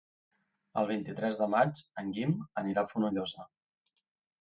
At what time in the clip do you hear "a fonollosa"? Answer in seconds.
2.89-3.51